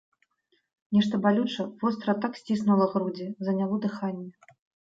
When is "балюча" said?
1.25-1.67